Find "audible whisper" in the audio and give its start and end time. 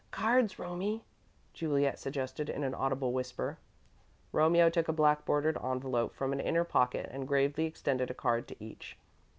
2.73-3.59